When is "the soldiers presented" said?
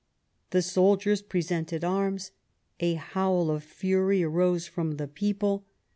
0.49-1.83